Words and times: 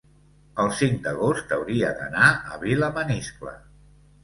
el 0.63 0.71
cinc 0.79 0.95
d'agost 1.03 1.53
hauria 1.59 1.93
d'anar 2.01 2.33
a 2.55 2.59
Vilamaniscle. 2.65 3.57